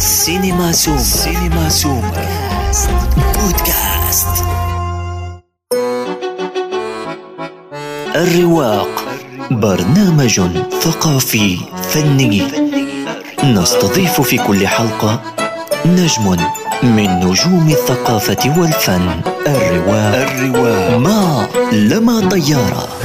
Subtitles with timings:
[0.00, 2.12] سينما سوم سينما سوم
[3.34, 4.44] بودكاست.
[8.16, 8.88] الرواق.
[9.50, 10.40] برنامج
[10.80, 12.42] ثقافي فني.
[13.44, 15.20] نستضيف في كل حلقة
[15.86, 16.36] نجم
[16.82, 19.20] من نجوم الثقافة والفن.
[19.46, 20.14] الرواق.
[20.14, 20.98] الرواق.
[20.98, 22.99] ما لما طيارة.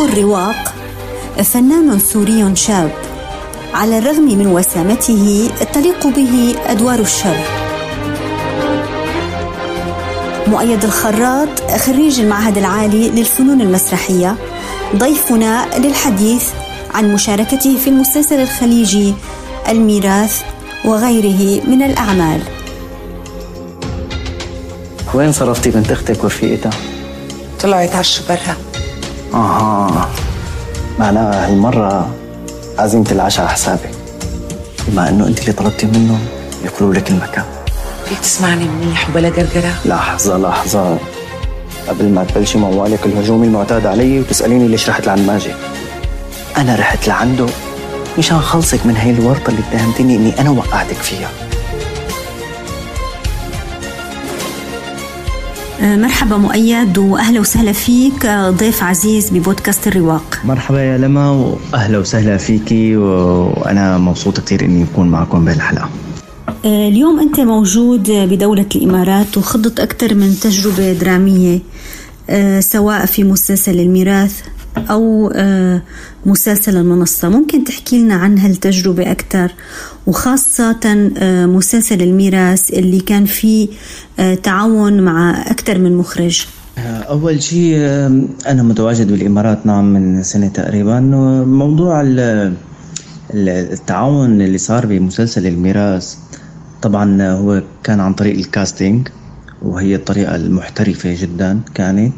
[0.00, 0.74] ضيف الرواق
[1.44, 2.90] فنان سوري شاب
[3.74, 7.36] على الرغم من وسامته تليق به أدوار الشر.
[10.46, 14.36] مؤيد الخراط خريج المعهد العالي للفنون المسرحية.
[14.96, 16.48] ضيفنا للحديث
[16.94, 19.14] عن مشاركته في المسلسل الخليجي
[19.68, 20.42] الميراث
[20.84, 22.40] وغيره من الأعمال.
[25.14, 26.72] وين صرفتي بنت أختك ورفيقتها؟
[27.62, 28.69] طلعوا يتعشوا برا
[29.34, 30.08] آها.
[30.98, 32.10] معناها هالمرة
[32.78, 33.88] عزيمة العشاء على حسابي.
[34.88, 36.18] بما إنه أنت اللي طلبتي منه
[36.64, 37.44] يقولوا لك المكان.
[38.08, 40.98] فيك تسمعني منيح وبلا قرقرة؟ لحظة لحظة.
[41.88, 45.54] قبل ما تبلشي موالك الهجوم المعتاد علي وتسأليني ليش رحت لعند ماجد
[46.56, 47.46] أنا رحت لعنده
[48.18, 51.28] مشان خلصك من هاي الورطة اللي اتهمتني إني أنا وقعتك فيها.
[55.82, 60.38] مرحبا مؤيد وأهلا وسهلا فيك ضيف عزيز ببودكاست الرواق.
[60.44, 65.88] مرحبا يا لما وأهلا وسهلا فيكي وأنا مبسوط كثير إني أكون معكم بهالحلقة.
[66.64, 71.58] اليوم أنت موجود بدولة الإمارات وخضت أكثر من تجربة درامية
[72.30, 74.40] آه، سواء في مسلسل الميراث
[74.78, 75.82] أو آه،
[76.26, 77.28] مسلسل المنصة.
[77.28, 79.52] ممكن تحكي لنا عن هالتجربة أكثر
[80.06, 83.68] وخاصة آه، مسلسل الميراث اللي كان فيه
[84.18, 86.46] آه، تعاون مع أكثر من مخرج.
[87.08, 87.76] أول شيء
[88.46, 91.00] أنا متواجد بالإمارات نعم من سنة تقريبا.
[91.46, 92.54] موضوع ال-
[93.34, 96.14] ال- التعاون اللي صار بمسلسل الميراث
[96.82, 99.08] طبعا هو كان عن طريق الكاستينج
[99.62, 102.14] وهي الطريقة المحترفة جدا كانت.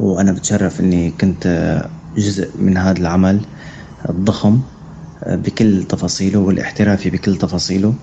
[0.00, 1.44] وأنا بتشرف إني كنت
[2.16, 3.40] جزء من هذا العمل
[4.08, 4.60] الضخم
[5.26, 7.94] بكل تفاصيله والاحترافي بكل تفاصيله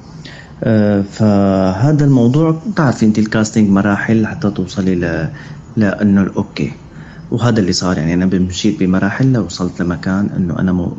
[0.64, 5.30] آه، فهذا الموضوع بتعرفي أنت الكاستنج مراحل حتى توصلي ل...
[5.78, 6.72] لأنه الاوكي
[7.32, 10.92] وهذا اللي صار يعني أنا مشيت بمراحل لوصلت لمكان إنه أنا.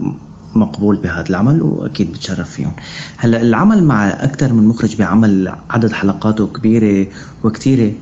[0.57, 2.73] مقبول بهذا العمل وأكيد بتشرف فيهم.
[3.17, 7.07] هلأ العمل مع أكثر من مخرج بعمل عدد حلقاته كبيرة
[7.45, 7.93] وكثيرة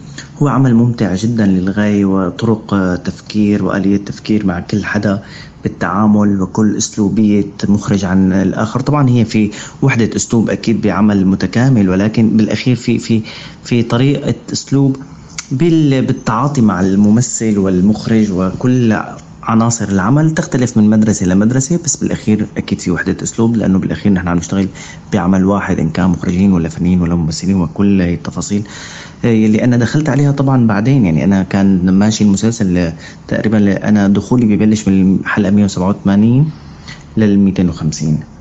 [0.42, 5.22] هو عمل ممتع جدا للغاية وطرق تفكير واليه تفكير مع كل حدا
[5.62, 8.80] بالتعامل وكل أسلوبية مخرج عن الآخر.
[8.80, 9.50] طبعا هي في
[9.82, 13.22] وحدة أسلوب أكيد بعمل متكامل ولكن بالأخير في في
[13.64, 14.96] في طريقة أسلوب
[15.52, 18.96] بال- بالتعاطي مع الممثل والمخرج وكل
[19.48, 24.28] عناصر العمل تختلف من مدرسة لمدرسة بس بالأخير أكيد في وحدة أسلوب لأنه بالأخير نحن
[24.28, 24.68] عم نشتغل
[25.12, 28.62] بعمل واحد إن كان مخرجين ولا فنيين ولا ممثلين وكل التفاصيل.
[29.24, 32.92] آه، يلي أنا دخلت عليها طبعا بعدين يعني أنا كان ماشي المسلسل آه،
[33.28, 36.50] تقريبا أنا دخولي ببلش من الحلقة 187
[37.16, 38.33] لل 250 آه،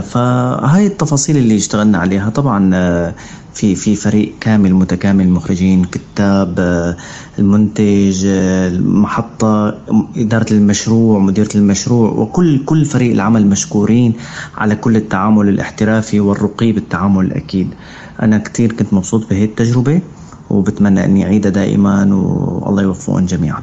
[0.00, 3.14] فهاي التفاصيل اللي اشتغلنا عليها طبعا آه،
[3.54, 6.96] في في فريق كامل متكامل مخرجين كتاب آه،
[7.38, 9.78] المنتج آه، المحطة
[10.16, 14.12] إدارة المشروع مديرة المشروع وكل كل فريق العمل مشكورين
[14.56, 17.68] على كل التعامل الاحترافي والرقي بالتعامل أكيد
[18.22, 20.00] أنا كتير كنت مبسوط بهي التجربة
[20.50, 22.14] وبتمنى أني أعيدها دائما
[22.64, 23.62] والله يوفقهم جميعا.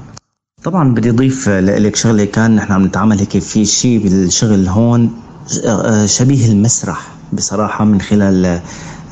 [0.64, 5.04] طبعا بدي أضيف لك شغلة كان نحن عم نتعامل هيك في شيء بالشغل هون.
[5.06, 5.27] آه،
[6.06, 8.60] شبيه المسرح بصراحة من خلال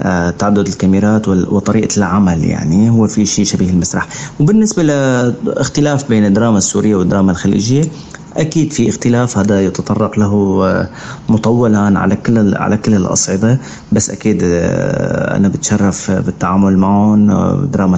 [0.02, 4.08] آه، تعدد الكاميرات وطريقة العمل يعني هو في شيء شبيه المسرح.
[4.40, 7.84] وبالنسبة لاختلاف بين الدراما السورية والدراما الخليجية
[8.38, 10.90] أكيد في اختلاف هذا يتطرق له آه،
[11.30, 13.60] مطولا على كل على كل الأصعدة.
[13.92, 17.32] بس أكيد آه، أنا بتشرف بالتعامل معهم
[17.64, 17.96] الدراما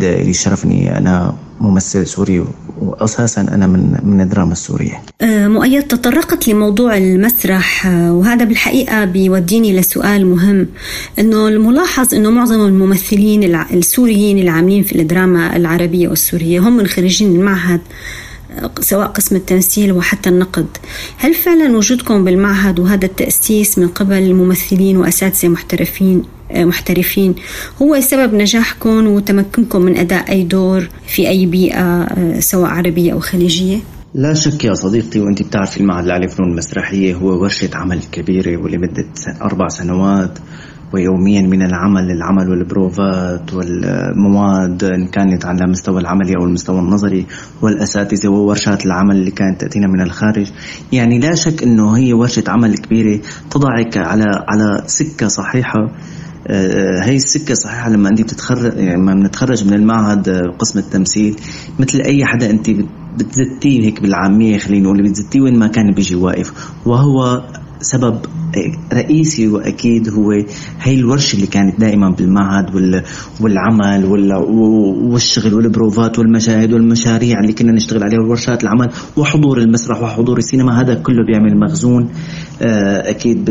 [0.00, 2.44] لي الشرف اني أنا ممثل سوري
[2.80, 5.02] واساسا أنا من من الدراما السورية.
[5.20, 10.66] آه، مؤيد تطرقت لموضوع المسرح آه، وهذا بالحقيقة بيوديني لسؤال مهم.
[11.18, 17.80] إنه الملاحظ إنه معظم الممثلين السوريين العاملين في الدراما العربية والسورية هم من خريجين المعهد
[18.58, 20.66] آه، سواء قسم التمثيل وحتى النقد.
[21.18, 27.34] هل فعلا وجودكم بالمعهد وهذا التأسيس من قبل الممثلين وأساتذة محترفين؟ محترفين.
[27.82, 33.20] هو سبب نجاحكم وتمكنكم من أداء أي دور في أي بيئة آه، سواء عربية أو
[33.20, 33.78] خليجية؟
[34.14, 39.06] لا شك يا صديقتي وأنت بتعرفي المعهد العالي للفنون المسرحية هو ورشة عمل كبيرة ولمدة
[39.42, 40.38] أربع سنوات
[40.92, 47.26] ويوميا من العمل العمل والبروفات والمواد إن كانت على مستوى العملي أو المستوى النظري
[47.62, 50.52] والأساتذة وورشات العمل اللي كانت تأتينا من الخارج.
[50.92, 53.20] يعني لا شك أنه هي ورشة عمل كبيرة
[53.50, 55.90] تضعك على على سكة صحيحة.
[56.50, 61.36] هي آه، السكة صحيحة لما أنت بتتخرج يعني لما بنتخرج من المعهد آه، قسم التمثيل
[61.78, 62.70] مثل أي حدا أنت
[63.18, 66.72] بتزتيه هيك بالعامية خلينا نقول بتزتيه وين ما كان بيجي واقف.
[66.86, 67.42] وهو
[67.84, 68.18] سبب
[68.92, 70.30] رئيسي وأكيد هو
[70.80, 72.66] هي الورشة اللي كانت دائما بالمعهد
[73.40, 74.04] والعمل
[75.12, 80.94] والشغل والبروفات والمشاهد والمشاريع اللي كنا نشتغل عليها والورشات العمل وحضور المسرح وحضور السينما هذا
[80.94, 82.10] كله بيعمل مخزون
[82.62, 83.44] آه، أكيد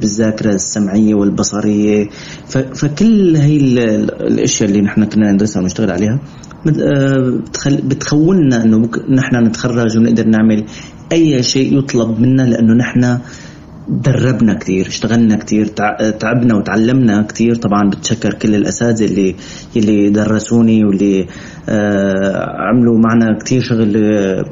[0.00, 2.08] بالذاكرة السمعية والبصرية.
[2.74, 6.20] فكل هي الأشياء اللي نحن كنا ندرسها ونشتغل عليها.
[6.66, 10.64] آه، بتخولنا إنه نحن نتخرج ونقدر نعمل
[11.12, 13.18] أي شيء يطلب منا لأنه نحن
[13.90, 15.66] دربنا كثير اشتغلنا كثير
[16.20, 19.34] تعبنا وتعلمنا كثير طبعا بتشكر كل الأساتذة اللي
[19.76, 21.26] اللي درسوني واللي
[21.68, 24.44] آه عملوا معنا كثير شغل آه،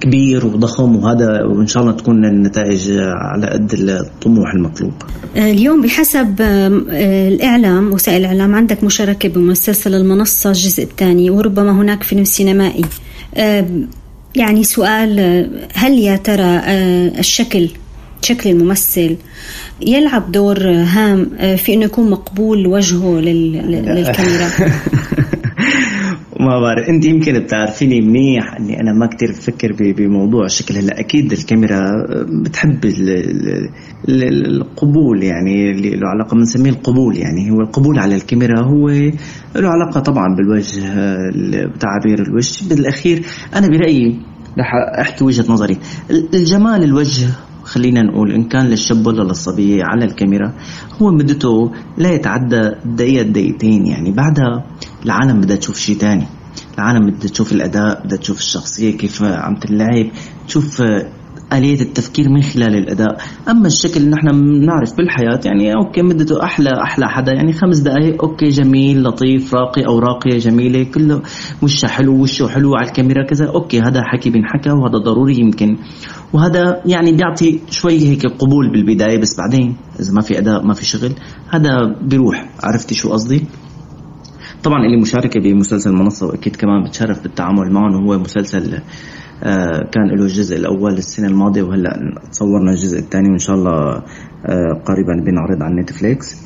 [0.00, 4.92] كبير وضخم وهذا وإن شاء الله تكون النتائج على قد الطموح المطلوب.
[5.36, 12.24] آه، اليوم بحسب الإعلام وسائل الإعلام عندك مشاركة بمسلسل المنصة الجزء الثاني وربما هناك فيلم
[12.24, 12.84] سينمائي.
[14.36, 15.20] يعني سؤال
[15.74, 16.60] هل يا ترى
[17.18, 17.68] الشكل
[18.24, 19.16] شكل الممثل
[19.80, 24.50] يلعب دور هام في إنه يكون مقبول وجهه للكاميرا.
[26.40, 31.32] ما بعرف أنت يمكن بتعرفيني منيح إني أنا ما كتير بفكر بموضوع الشكل هلأ أكيد
[31.32, 31.90] الكاميرا
[32.44, 32.84] بتحب
[34.08, 37.50] القبول يعني اللي له علاقة بنسميه القبول يعني.
[37.50, 38.88] هو القبول على الكاميرا هو
[39.56, 40.80] له علاقة طبعا بالوجه
[41.66, 42.68] بتعابير الوجه.
[42.68, 43.22] بالأخير
[43.54, 44.20] أنا برأيي
[44.58, 45.78] رح أحكي وجهة نظري.
[46.34, 47.26] الجمال الوجه
[47.64, 50.52] خلينا نقول إن كان للشاب ولا للصبية على الكاميرا
[51.02, 54.64] هو مدته لا يتعدى دقيقة دقيقتين يعني بعدها
[55.04, 56.26] العالم بدها تشوف شيء تاني.
[56.74, 60.06] العالم بدها تشوف الأداء بدها تشوف الشخصية كيف عم تلعب
[60.46, 60.82] تشوف
[61.58, 63.16] آلية التفكير من خلال الأداء.
[63.48, 68.48] أما الشكل نحن بنعرف بالحياة يعني okay مدته أحلى أحلى حدا يعني خمس دقائق okay
[68.48, 71.22] جميل لطيف راقي أو راقية جميلة كله
[71.62, 75.76] وشها حلو وشه حلو على الكاميرا كذا okay هذا حكي بينحكى وهذا ضروري يمكن.
[76.32, 80.84] وهذا يعني بيعطي شوي هيك قبول بالبداية بس بعدين إذا ما في أداء ما في
[80.84, 81.12] شغل
[81.50, 82.48] هذا بيروح.
[82.62, 83.44] عرفتي شو قصدي؟
[84.64, 88.80] طبعا اللي مشاركة بمسلسل منصة وأكيد كمان بتشرف بالتعامل معهم وهو مسلسل
[89.92, 94.02] كان له الجزء الأول السنة الماضية وهلأ صورنا الجزء الثاني وإن شاء الله
[94.46, 96.36] آه، قريبا بنعرض على نتفليكس.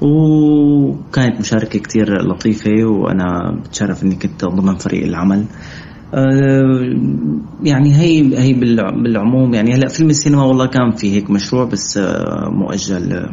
[0.00, 5.44] وكانت مشاركة كتير لطيفة وأنا بتشرف إني كنت ضمن فريق العمل.
[6.14, 6.96] آه،
[7.62, 8.52] يعني هي هي
[9.02, 12.00] بالعموم يعني هلأ فيلم السينما والله كان في هيك مشروع بس
[12.46, 13.26] مؤجل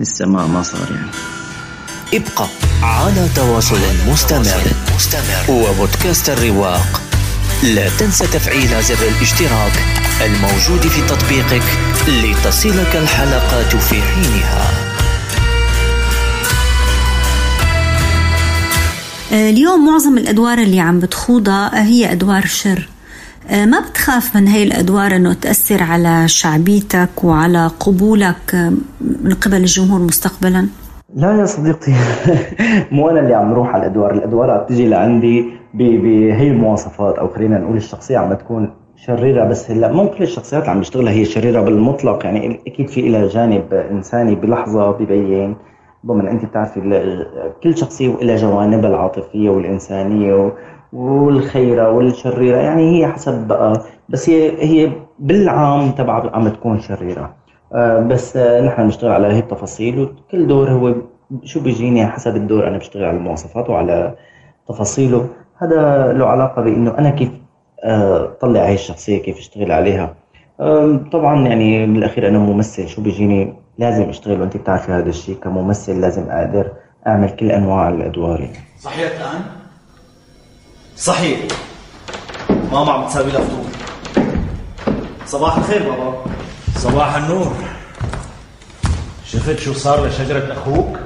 [0.00, 1.10] لسه ما ما صار يعني.
[2.14, 2.46] ابقى
[2.82, 3.76] على تواصل
[4.12, 4.62] مستمر.
[5.50, 7.05] وبودكاست الرواق.
[7.62, 9.72] لا تنسى تفعيل زر الاشتراك
[10.24, 11.62] الموجود في تطبيقك
[12.08, 14.70] لتصلك الحلقات في حينها
[19.32, 22.88] آه، اليوم معظم الأدوار اللي عم بتخوضها هي أدوار شر
[23.48, 29.56] آه، ما بتخاف من هاي الأدوار أنه تأثر على شعبيتك وعلى قبولك آه، من قبل
[29.56, 30.68] الجمهور مستقبلا؟
[31.16, 31.94] لا يا صديقتي.
[32.92, 34.10] مو أنا اللي عم روح على الأدوار.
[34.14, 35.44] الأدوار بتجي لعندي
[35.74, 39.44] بهي المواصفات أو خلينا نقول الشخصية عم تكون شريرة.
[39.44, 42.24] بس هلأ مو كل الشخصيات عم بيشتغلها هي شريرة بالمطلق.
[42.26, 45.56] يعني أكيد في لها جانب إنساني بلحظة ببين.
[46.06, 46.80] ضمن أنت بتعرفي
[47.62, 50.52] كل شخصية لها جوانبها العاطفية والإنسانية
[50.92, 52.56] والخيرة والشريرة.
[52.56, 53.82] يعني هي حسب بقى.
[54.08, 57.45] بس هي هي بالعام تبعها عم تكون شريرة.
[58.08, 60.94] بس نحن بنشتغل على هي التفاصيل وكل دور هو
[61.44, 64.14] شو بيجيني حسب الدور أنا بشتغل على المواصفات وعلى
[64.68, 65.28] تفاصيله.
[65.58, 67.28] هذا له علاقة بإنه أنا كيف
[67.84, 70.14] آه، طلع هاي الشخصية كيف أشتغل عليها.
[71.12, 76.30] طبعا يعني بالأخير أنا ممثل شو بيجيني؟ لازم أشتغل وأنت بتعرفي هذا الشيء كممثل لازم
[76.30, 76.72] أقدر
[77.06, 78.40] أعمل كل أنواع الأدوار.
[78.40, 78.56] يعني.
[78.80, 79.40] صحيح الآن؟
[80.96, 81.38] صحيح.
[82.72, 83.64] ماما عم تساوي لها فطور
[85.26, 86.35] صباح الخير بابا.
[86.76, 87.56] صباح النور.
[89.26, 90.98] شفت شو صار لشجرة أخوك؟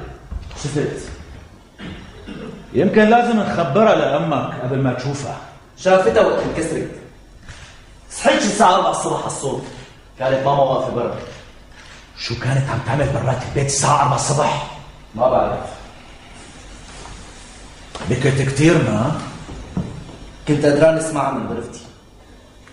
[0.63, 1.09] شفت.
[2.73, 5.37] يمكن لازم نخبرها لأمك قبل ما تشوفها.
[5.77, 6.91] شافتها وقت انكسرت.
[8.11, 9.63] صحيت الساعة 4 الصبح الصوت
[10.19, 11.15] كانت ماما واقفة برا.
[12.17, 14.67] شو كانت عم تعمل برات البيت الساعة 4 الصبح؟
[15.15, 15.59] ما بعرف.
[18.09, 19.21] بكت كثير ما.
[20.47, 21.90] كنت قدران اسمعها من غرفتي.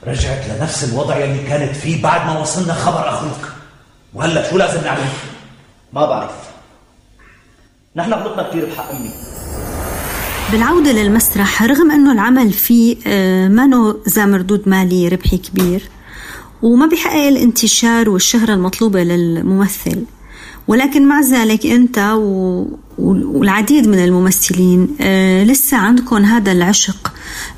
[0.07, 3.53] رجعت لنفس الوضع يلي كانت فيه بعد ما وصلنا خبر أخوك.
[4.15, 5.09] وهلا شو لازم نعمل؟
[5.93, 6.33] ما بعرف.
[7.97, 9.11] نحن غلطنا كثير بحق أمي.
[10.53, 15.83] بالعودة للمسرح رغم أنه العمل فيه آه، ما ذا مردود مالي ربحي كبير
[16.63, 20.05] وما بيحقق الانتشار والشهرة المطلوبة للممثل.
[20.69, 21.99] ولكن مع ذلك أنت
[22.99, 27.13] والعديد من الممثلين آه، لسه عندكم هذا العشق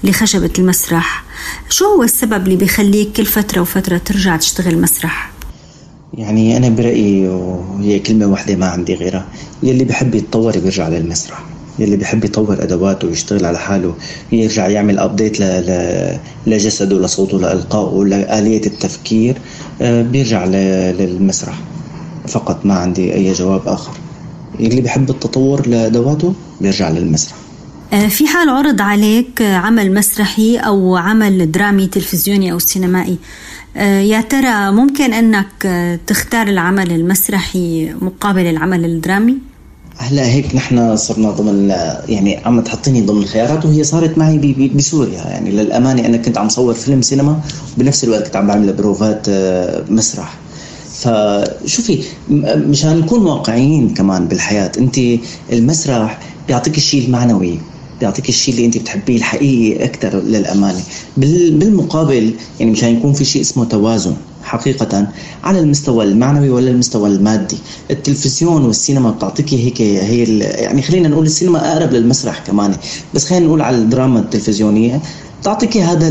[0.05, 1.25] لخشبة المسرح.
[1.69, 5.31] شو هو السبب اللي بيخليك كل فترة وفترة ترجع تشتغل مسرح؟
[6.14, 9.26] يعني أنا برأيي وهي كلمة واحدة ما عندي غيرها.
[9.62, 11.43] يلي بحب يتطور بيرجع للمسرح.
[11.79, 13.95] يلي بحب يطور أدواته ويشتغل على حاله.
[14.33, 15.41] يرجع يعمل update
[16.47, 19.37] لجسده لصوته لإلقائه لآلية التفكير
[19.83, 21.59] آه، بيرجع للمسرح.
[22.29, 23.93] فقط ما عندي أي جواب آخر.
[24.61, 27.37] اللي بحب التطور لأدواته بيرجع للمسرح.
[27.93, 33.19] آه، في حال عرض عليك عمل مسرحي أو عمل درامي تلفزيوني أو سينمائي
[33.77, 39.39] آه، يا ترى ممكن أنك تختار العمل المسرحي مقابل العمل الدرامي؟
[39.97, 41.69] هلا هيك نحن صرنا ضمن
[42.09, 45.19] يعني عم تحطيني ضمن الخيارات وهي صارت معي بسوريا.
[45.19, 47.41] يعني للأمانة أنا كنت عم صور فيلم سينما
[47.77, 50.35] وبنفس الوقت كنت عم بعمل بروفات آه، مسرح.
[51.00, 54.73] فشوفي مشان نكون واقعيين كمان بالحياة.
[54.78, 54.99] انت
[55.52, 57.59] المسرح بيعطيك الشيء المعنوي
[58.00, 60.80] بيعطيك الشيء اللي انت بتحبيه الحقيقي أكثر للأمانة.
[61.16, 65.09] بالمقابل يعني مشان يكون في شيء اسمه توازن حقيقة
[65.45, 67.57] على المستوى المعنوي ولا المستوى المادي.
[67.90, 72.75] التلفزيون والسينما بتعطيك هيك هي يعني خلينا نقول السينما أقرب للمسرح كمان.
[73.14, 75.00] بس خلينا نقول على الدراما التلفزيونية
[75.43, 76.09] تعطيك هذا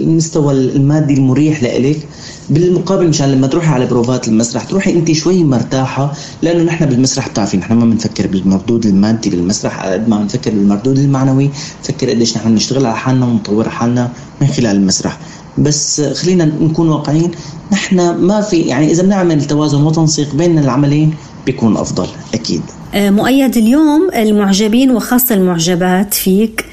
[0.00, 2.08] المستوى المادي المريح لإلك
[2.50, 7.56] بالمقابل مشان لما تروحي على بروفات المسرح تروحي انت شوي مرتاحة لأنه نحن بالمسرح بتعرفي
[7.56, 11.50] نحن ما بنفكر بالمردود المادي بالمسرح قد ما بنفكر بالمردود المعنوي
[11.82, 15.18] نفكر قديش نحن بنشتغل على حالنا ونطور حالنا من خلال المسرح.
[15.58, 17.30] بس خلينا نكون واقعيين
[17.72, 21.14] نحن ما في يعني إذا بنعمل توازن وتنسيق بين العملين
[21.46, 22.62] بيكون أفضل أكيد.
[22.94, 26.69] آه، مؤيد اليوم المعجبين وخاصة المعجبات فيك.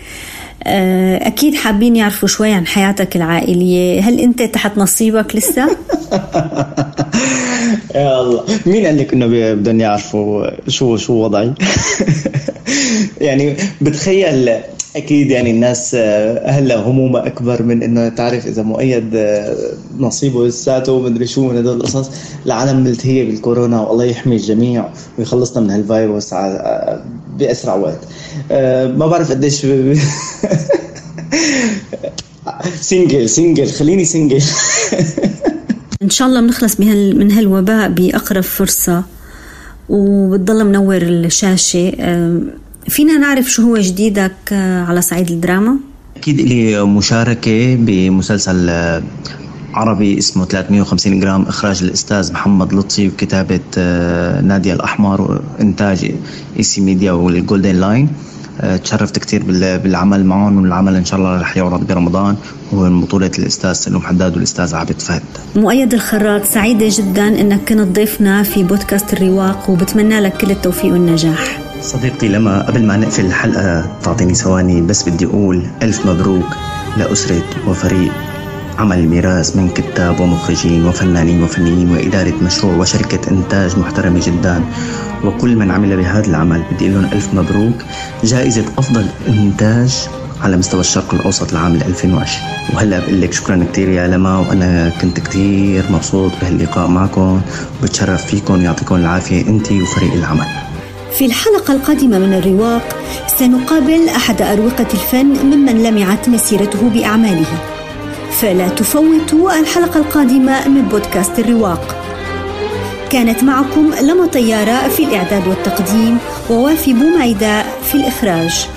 [0.64, 4.02] آه، أكيد حابين يعرفوا شوي عن حياتك العائلية.
[4.02, 5.68] هل أنت تحت نصيبك لسه؟
[7.96, 8.44] يا الله.
[8.66, 11.54] مين قال لك إنه بدهم يعرفوا شو شو وضعي؟
[13.22, 14.50] يعني بتخيل
[14.98, 19.56] أكيد يعني الناس آه، هلا همومها أكبر من إنه تعرف إذا مؤيد آه،
[20.00, 22.10] نصيبه لساته ومدري شو من هدول القصص.
[22.46, 26.34] العالم ملتهيه بالكورونا والله يحمي الجميع ويخلصنا من هالفيروس
[27.38, 28.00] بأسرع وقت.
[28.98, 29.66] ما بعرف قديش
[32.82, 34.42] single single خليني single
[36.04, 39.04] إن شاء الله بنخلص من هالوباء بأقرب فرصة.
[39.89, 41.92] وبتضل منور الشاشة
[42.89, 45.77] فينا نعرف شو هو جديدك آه، على صعيد الدراما؟
[46.17, 49.03] أكيد لي مشاركة بمسلسل آه،
[49.74, 56.12] عربي اسمه 350 جرام إخراج الأستاذ محمد لطفي وكتابة آه، نادية الأحمر وإنتاج
[56.58, 58.10] IC Media وال Golden Line
[58.84, 59.44] تشرفت كثير
[59.77, 62.36] بالعمل معهم والعمل إن شاء الله رح يعرض برمضان.
[62.72, 65.22] وهو من بطولة الأستاذ سلوم حداد والأستاذ عابد فهد.
[65.56, 71.67] مؤيد الخراط سعيدة جدا أنك كنت ضيفنا في بودكاست الرواق وبتمنى لك كل التوفيق والنجاح.
[71.82, 76.46] صديقتي لما قبل ما نقفل الحلقة تعطيني ثواني بس بدي أقول ألف مبروك
[76.98, 78.12] لأسرة وفريق
[78.80, 84.64] عمل الميراث من كتاب ومخرجين وفنانين وفنيين وإدارة مشروع وشركة إنتاج محترمة جدا.
[85.24, 87.76] وكل من عمل بهذا العمل بدي لهم ألف مبروك.
[88.24, 90.08] جائزة أفضل إنتاج
[90.42, 95.20] على مستوى الشرق الأوسط لعام 2020 وهلأ بقول لك شكرا كثير يا لما وأنا كنت
[95.20, 97.42] كثير مبسوط بهاللقاء معكم.
[97.82, 100.67] وبتشرف فيكم يعطيكم العافية أنت وفريق العمل.
[101.12, 102.96] في الحلقة القادمة من الرواق
[103.40, 107.48] سنقابل أحد أروقة الفن ممن لمعت مسيرته بأعماله.
[108.32, 111.96] فلا تفوتوا الحلقة القادمة من بودكاست الرواق.
[113.10, 116.18] كانت معكم لما طيارة في الإعداد والتقديم
[116.50, 118.68] ووافي بومعيدة في الإخراج.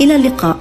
[0.00, 0.56] إلى اللقاء.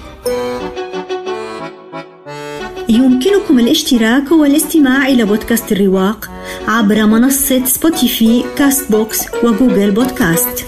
[2.89, 6.29] يمكنكم الاشتراك والاستماع إلى بودكاست الرواق
[6.67, 10.66] عبر منصة Spotify Castbox و Google Podcast.